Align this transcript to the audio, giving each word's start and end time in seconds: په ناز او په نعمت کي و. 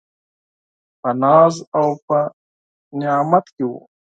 په 1.01 1.09
ناز 1.21 1.55
او 1.77 1.87
په 2.05 2.17
نعمت 2.99 3.45
کي 3.55 3.63
و. 3.69 3.71